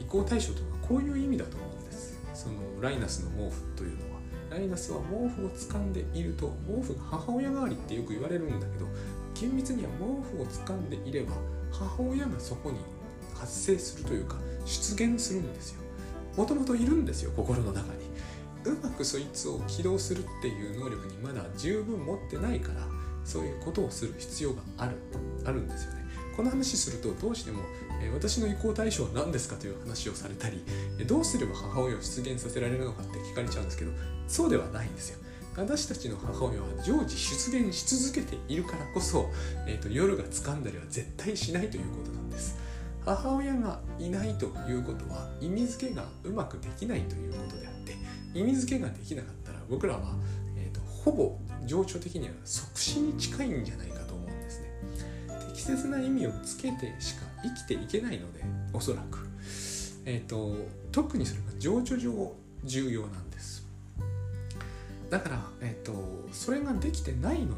[0.00, 2.18] 移行対象というのはこういう意味だと思うんです。
[2.34, 4.13] そのライナスの毛布というのは
[4.54, 8.86] ライナスは毛布を掴んでいると毛布が母親代わりってよく言われるんだけど
[9.34, 10.04] 厳密には毛
[10.36, 11.32] 布を掴んでいれば
[11.72, 12.78] 母親がそこに
[13.34, 15.80] 発生するというか出現するんですよ。
[16.36, 18.04] もともといるんですよ心の中に。
[18.64, 22.80] うまくそいつを起動するっていう能力にまだ十分持ってないから
[23.24, 24.96] そういうことをする必要がある
[25.44, 26.03] あるんですよね。
[26.36, 27.62] この話するとどうしても、
[28.02, 30.64] え私の移行対象は何ですかという話をされたり、
[31.06, 33.92] どうすれば母親を出現させられるのかって聞かれちゃうんですけど
[34.26, 35.18] そうではないんですよ。
[35.56, 39.30] 私たちの母親は常時出現し続けているからこそ、
[39.66, 42.64] えーと夜が掴んだりは絶対しないということなんです。
[43.04, 47.96] 母親がいないということは意味付けがうまくできないということであって
[48.32, 50.00] 意味付けができなかったら僕らは、
[50.56, 53.93] えーと、ほぼ情緒的には即死に近いんじゃない
[55.54, 58.40] 適切な意味をつけてしか生きていけないので
[58.72, 59.28] おそらく、
[60.04, 60.56] えーと、
[60.90, 62.32] 特にそれが情緒上
[62.64, 63.64] 重要なんです。
[65.10, 65.92] だから、えーと、
[66.32, 67.50] それができてないのに、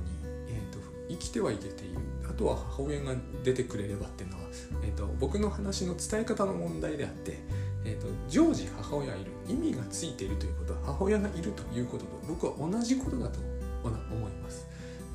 [0.48, 0.78] えー、と
[1.08, 2.00] 生きてはいけている。
[2.28, 4.46] あとは母親が出てくれればっていうのは
[4.82, 7.38] えーと、僕の話の伝え方の問題であって、
[7.84, 13.38] えーと、常時母親がいる意味がついているということは母親がいるということと僕は同じことだと
[13.84, 14.66] 思います。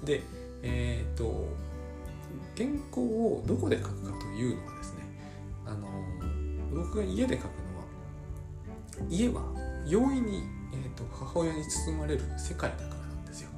[0.04, 0.22] で、
[0.64, 1.48] えっ、ー、と
[2.58, 5.04] 原稿をどこで書くかというのはですね
[5.66, 5.88] あの
[6.74, 9.42] 僕が家で書くのは家は
[9.88, 13.50] 容易に、えーと母親に包まれる世界だからなんですよ。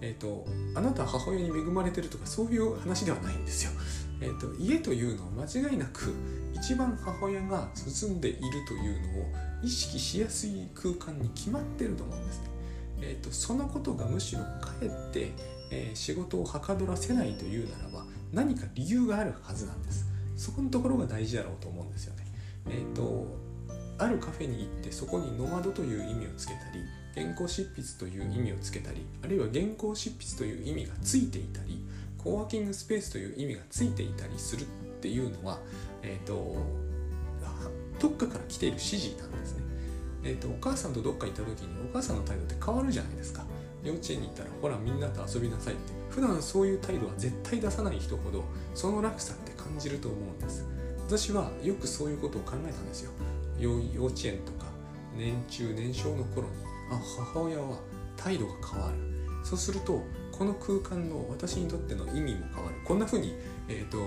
[0.00, 3.72] え、ー、とあなたは母親に恵まれてるとかそういう話ではないんですよ。
[4.20, 6.14] えーと、家というのは間違いなく
[6.54, 9.26] 一番母親が進んでいるというのを
[9.62, 12.48] 意識しやすい空間に決まってると思うんですね。
[13.00, 15.32] えーと、そのことがむしろかえって、
[15.70, 18.03] えー、仕事をはかどらせないというならば
[18.34, 20.06] 何か理由があるはずなんです。
[20.36, 22.24] そこのところが大事だろうと思うんですよね。
[22.68, 23.26] えっ、ー、と
[23.98, 26.80] あるカフェに行ってそこにノマドという意味をつけたり
[27.14, 31.84] 原稿執筆という意味をつけたりあるいは原稿執筆という意味がついていたり
[32.18, 34.64] コーワーキングスペースという意味がついていたりするっ
[35.00, 35.58] ていうのは、
[36.02, 36.56] えーと、
[38.00, 39.62] どっかから来ている指示なんですね、
[40.24, 43.44] えーと、お母さんとどっか行った時にお母さんの態度って変わるじゃないですか
[43.84, 50.64] 幼稚園に行ったらほらみんなと遊びなさいって普段そういう態度は絶対出さない人ほどその落差って感じると思うんです。
[51.08, 53.10] 私はよくそういうことを考えたんですよ。
[53.58, 54.66] 幼稚園とか
[55.16, 56.54] 年中年少の頃に
[56.92, 57.00] あ
[57.32, 57.78] 母親は
[58.16, 58.96] 態度が変わる。
[59.42, 62.76] そうするとこの空間の私にとっての意味も変わる。
[62.84, 63.34] こんな風に、
[63.68, 63.98] えーと、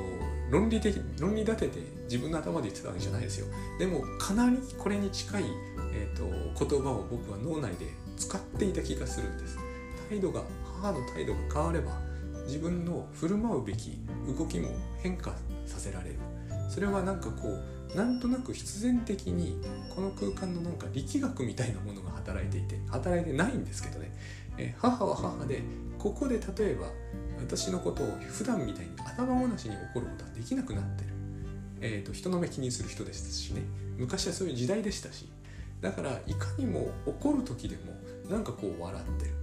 [0.50, 3.48] 論理的論理立てて自分の頭で言ってたわけじゃないですよ。
[3.80, 5.43] でもかなりこれに近い、
[5.91, 9.58] えー、と言葉を僕は脳内で使っていた気がするんです。
[10.10, 10.41] 態度が
[10.82, 11.92] 母の態度が変われば
[12.46, 14.00] 自分の振る舞うべき
[14.38, 14.70] 動きも
[15.02, 15.32] 変化
[15.66, 16.20] させられる。
[16.70, 19.62] それはなんかこうなんとなく必然的に
[19.96, 24.12] この空間のなんか力学みたいなものが働いていて働いてないんですけどね、
[24.58, 25.63] え母は母で
[25.98, 26.88] ここで例えば
[27.40, 31.10] 私のことを普段みたいに頭ごなしに怒ることはできなくなってる、
[31.82, 33.62] えーと、人の目気にする人でしたしね。
[33.98, 35.30] 昔はそういう時代でしたし。
[35.82, 37.94] だからいかにも怒る時でも
[38.32, 39.37] なんかこう笑ってる。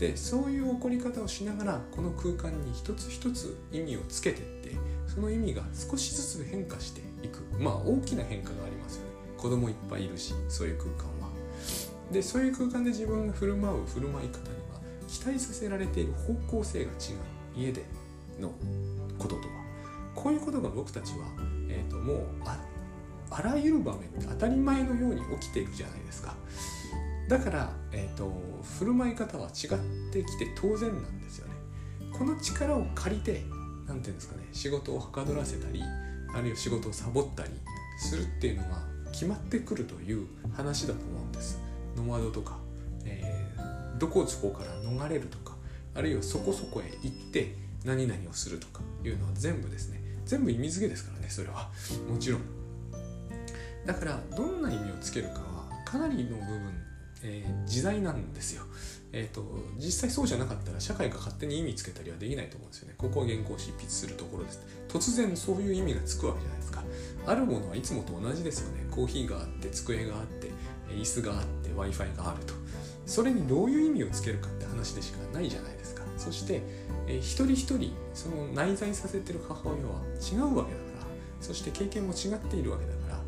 [0.00, 4.74] でそういう怒り方をしながらこの空間に一つ一つ意味をつけてって
[5.06, 7.42] その意味が少しずつ変化していく。
[7.58, 9.10] まあ大きな変化がありますよね。
[9.36, 11.28] 子供いっぱいいるしそういう空間は。
[12.10, 16.96] でそういう空間で自分が振る舞う振る舞い方には期待させられている方向性が違う。
[17.54, 17.84] 家で
[18.40, 18.54] の
[19.18, 19.42] こととは。
[20.14, 21.26] こういうことが僕たちは、
[21.68, 22.58] えーと、もうあ
[23.30, 26.34] あらゆる場面で当たり前のように起きているじゃないですか。
[27.30, 28.28] だから、えーと、
[28.78, 29.78] 振る舞い方は違っ
[30.12, 31.54] てきて当然なんですよね。
[32.12, 33.44] この力を借りて
[33.86, 35.80] 何て言うんですかね仕事をはかどらせたり
[36.34, 37.50] あるいは仕事をサボったり
[38.00, 41.60] するっていうのが決まってくるという話だと思うんです。
[41.96, 42.58] ノマドとか、
[43.04, 45.54] えー、どこそこから逃れるとか
[45.94, 50.02] あるいはそこそこへ行って何々をするとかいうのは全部ですね。
[50.26, 51.70] 全部意味付けですからねそれは。
[52.10, 52.40] もちろん。
[53.86, 56.89] だからどんな意味をつけるかはかなりの部分
[57.22, 58.64] えー、時代なんですよ。
[59.12, 59.44] えーと、
[59.76, 62.94] 実際そうじゃなかったら社会が勝手に意味つけたりはできないと思うんですよね。
[62.96, 64.60] ここは原稿を執筆するところです。
[64.88, 66.84] 突然そういう意味がつくわけじゃないですか。
[67.26, 68.86] あるものはいつもと同じですよね。
[68.90, 70.50] コーヒーがあって、机があって、
[70.90, 72.54] 椅子があって、Wi-Fi があると。
[73.04, 76.04] それにどういう意味をつけるかって話でしかないじゃないですか。
[76.16, 76.62] そして、
[77.08, 81.06] えー、一人一人、その内在させてる母親は違うわけだから、
[81.40, 83.20] そして経験も違っているわけだから、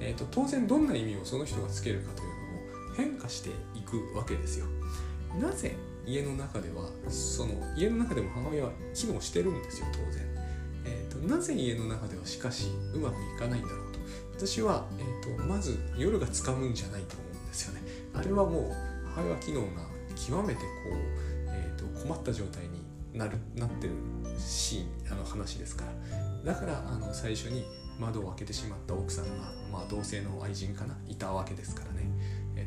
[0.00, 2.29] えーと当然どんな意味をその人がつけるかという
[3.00, 4.66] 変化していくわけですよ。
[5.40, 5.74] なぜ
[6.06, 10.26] 家の中ではその家の中でも母親は機能してるんですよ当然。
[10.84, 13.98] えーと、なぜ家の中ではしかしうまくいかないんだろうと
[14.34, 17.82] 私は、えーと、まず夜がつかむんじゃないと思うんですよね。
[18.14, 18.72] あれはもう
[19.14, 19.82] 母親機能が
[20.16, 20.96] 極めてこう、
[21.48, 23.94] えーと、困った状態になるなってる
[24.38, 25.84] シーンあの話ですか
[26.44, 27.64] らだからあの最初に
[27.98, 31.89] 窓を開けてしまった奥さんが、まあ、同性の愛人かないたわけですから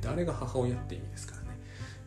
[0.04, 1.60] 誰が母親って意味ですからね。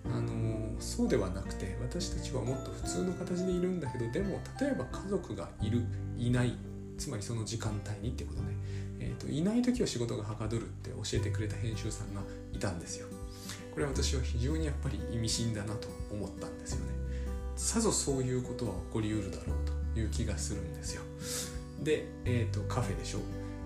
[0.05, 5.83] あのそうではなくて私たちはもっと普通の形でいるんだけどでも例えば家族がいる
[6.17, 6.57] いない
[6.97, 8.55] つまりその時間帯にってことね、
[9.01, 12.21] えーと、いない時は仕事がはかどるって教えてくれた編集さんが
[12.53, 13.09] いたんですよ。
[13.75, 16.93] これ私は非常にやっぱり意味深だなと思ったんですよね。
[17.57, 21.03] さぞそういうことは起こりうるだろうという気がするんですよ。
[21.83, 23.19] で、えーと、カフェでしょ。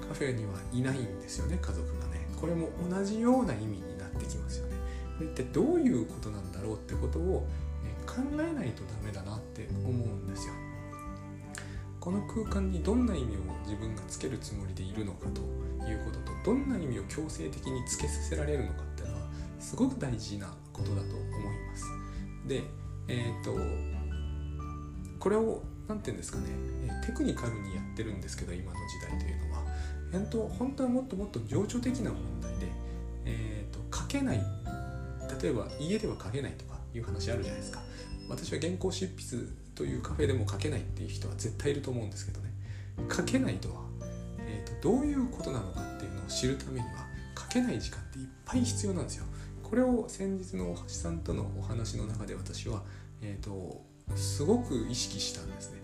[0.08, 2.26] カフェにはいないんですよね家族がね。
[2.40, 4.76] これも同じような意味にってきますよね。
[5.18, 7.46] これってどういうことなんだろうってことを
[8.06, 10.54] 考えないとダメだなって思うんですよ。
[12.00, 15.42] この空間にどんな意味を自分がつけるつもりでいるのかと
[15.86, 19.20] いうこととどんな意味を強制的につけさせられるのかっていうのは
[19.58, 21.84] すごく大事なことだと思います。
[22.46, 22.62] で、
[23.08, 23.54] えっ、と
[25.18, 26.46] これを何て言うんですかね
[27.06, 29.64] テクニカルにやってるんですけど今の時代というのは
[30.12, 32.66] 本当本当はもっともっと情緒的な問題で、
[34.10, 34.42] けない。
[35.42, 37.80] 例えば家では書けないとかいう話あるじゃないですか。
[38.28, 42.50] 私は原稿執筆というカフェでも書けないっていう人は絶対いると思うんですけどね。
[43.10, 43.82] 書けないとは、
[44.40, 47.06] えーと、どういうことなのかっていうのを知るためには
[47.38, 49.24] 書けない時間っていっぱい必要なんですよ。
[49.62, 52.82] これを先日の大橋さんとのお話の中で私は、
[53.22, 53.84] えーと、
[54.16, 55.80] すごく意識したんですね。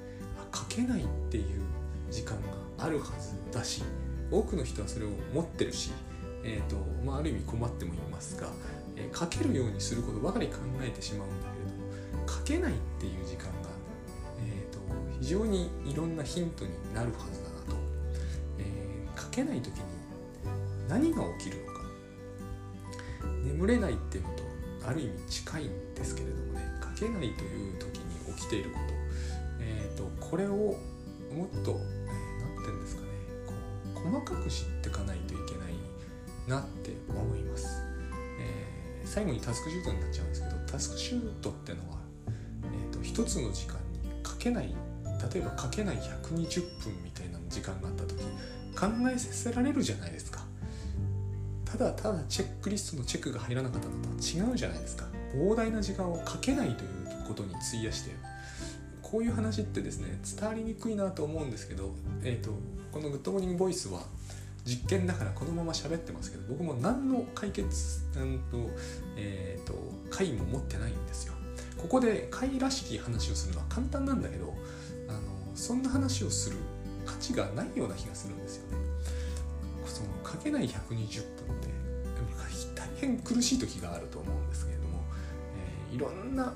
[0.53, 1.63] 書けないっていう
[2.11, 2.37] 時間
[2.77, 3.83] があるはずだし
[4.31, 5.91] 多くの人はそれを持ってるし
[6.49, 8.49] えーとまあ、ある意味困ってもいますが、
[8.95, 13.71] えー、書けるようにすることばかり考えてしまうんだけれども書けないっていう時間が、
[14.39, 14.79] えーと、
[15.21, 17.77] 非常にいろんなヒントになるはずだなと、
[18.59, 19.83] えー、書けない時に
[20.89, 21.77] 何が起きるのか。
[23.45, 24.43] 眠れないっていうのと
[24.89, 26.61] ある意味近いんですけれどもね
[26.97, 28.95] 書けないという時に起きていること,、
[29.61, 31.81] えーと、これをもっと何、えー、て
[32.67, 33.09] 言うんですかね
[33.47, 33.53] こ
[34.01, 35.46] う細かく知っていかないといけない。
[36.49, 37.83] なって思います、
[38.41, 41.99] えー、最後にタスクシュートになっちゃうんですけどタスクシュートってのは、
[42.65, 44.75] えーと、一つの時間に書けない
[45.33, 48.23] 例えば書けない120分みたいな時間があった時
[48.77, 50.41] 考えさせられるじゃないですか。
[51.65, 55.07] ただただチェックリストのチェックが入らなかったのとは違うじゃないですか。
[55.35, 58.11] 膨大な時間をかけないということに費やして
[59.03, 62.51] こういう話ってですね伝わりにくいなと思うんですけど、えーと、
[62.93, 64.03] この「グッドモーニングボイスは
[64.67, 68.71] 実験だからこのまま喋ってますけど僕も何の解決うんと,、
[69.17, 69.75] えーと、
[70.11, 71.35] 解も持ってないんですよ。
[71.79, 74.55] ここで解らしき話をするのは簡単なんだけど
[75.09, 75.21] あの
[75.55, 76.57] そんな話をする
[77.05, 78.79] 価値がないような気がするんですよね。
[79.87, 81.69] その書けない120分って
[82.75, 85.05] 大変苦しい時があると思うんですけれども、
[85.91, 86.53] えー、いろんな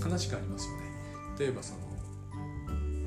[0.00, 0.82] 話がありますよね。
[1.38, 1.80] 例えばその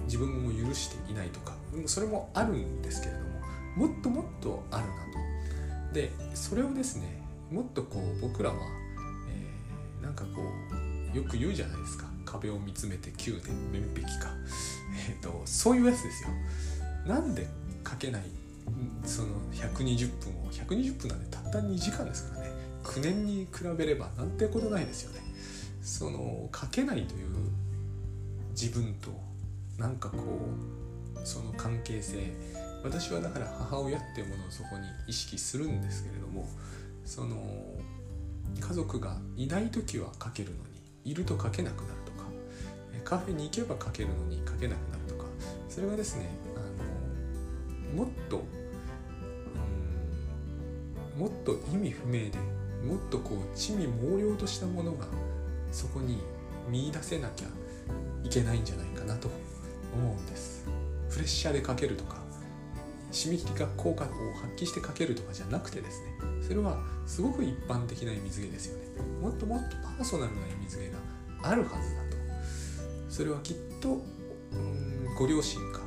[0.06, 1.54] 自分を許していないとか
[1.86, 3.37] それもあるんですけれども
[3.78, 5.94] もっともっとあるなと。
[5.94, 7.22] でそれをですね
[7.52, 8.56] もっとこう僕らは、
[9.30, 10.42] えー、なんかこ
[11.14, 12.06] うよく言うじゃないですか。
[12.26, 14.30] 壁を見つめて9年面壁か、
[15.10, 16.30] えーと、そういうやつですよ。
[17.06, 17.48] なんで
[17.88, 18.24] 書けない
[19.06, 22.52] その120分を120分なんでたった2時間ですからね。
[22.84, 25.22] 9年に比べればなんてことないですよね。
[25.82, 27.28] その書けないという
[28.52, 29.12] 自分と
[29.78, 30.18] なんかこ
[31.16, 32.34] うその関係性。
[32.88, 36.48] 私はだから母親っていうものをそこに意識するんですけれども
[37.04, 37.36] その
[38.60, 40.58] 家族がいない時は書けるの
[41.04, 42.24] にいると書けなくなるとか
[43.04, 45.26] カフェに行けば書けるのに書けなくなるとか
[45.68, 46.60] それはですねあ
[47.96, 48.42] のもっと
[51.16, 52.32] うんもっと意味不明で
[52.86, 55.08] もっとこう地味猛量としたものが
[55.74, 56.20] そこに
[56.70, 57.48] 見出せなきゃ
[58.24, 59.30] いけないんじゃないかなと
[59.94, 60.66] 思うんです。
[61.10, 62.17] プレッシャーでかけるとか
[63.12, 66.08] 締め切りが効果を発揮してかけるとかじゃなくてですね
[66.42, 68.88] それはすごく一般的な意味付けですよね。
[69.22, 70.98] もっともっとパーソナルな意味付けが
[71.50, 72.18] あるはずだと。
[73.10, 74.02] それはきっと
[74.52, 75.82] うんご両親か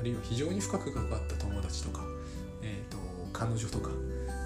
[0.00, 2.04] あるいは非常に深く関わった友達とか、
[2.62, 3.02] えーと、と
[3.32, 3.90] 彼女とか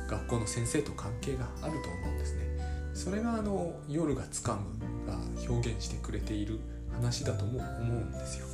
[0.08, 2.46] 学校の先生と関係があると思うんですね。
[2.94, 4.58] それがあの夜がつか
[5.06, 5.18] むが
[5.48, 6.58] 表現してくれている
[6.92, 8.46] 話だとも思うんですよ。